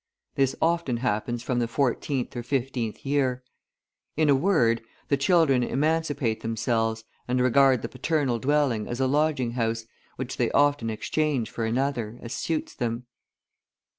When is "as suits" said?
12.23-12.73